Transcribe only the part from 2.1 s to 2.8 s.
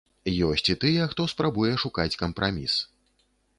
кампраміс.